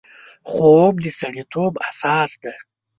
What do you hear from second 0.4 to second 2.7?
خوب د سړیتوب اساس دی